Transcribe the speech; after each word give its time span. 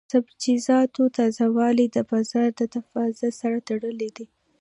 د 0.07 0.11
سبزیجاتو 0.13 1.03
تازه 1.17 1.45
والی 1.57 1.87
د 1.91 1.97
بازار 2.11 2.49
د 2.59 2.61
تقاضا 2.75 3.29
سره 3.39 3.57
تړلی 3.69 4.09
دی. 4.17 4.25